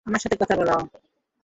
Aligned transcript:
আমার 0.07 0.21
সাথে 0.23 0.37
কথা 0.39 0.55
বলাও। 0.57 0.81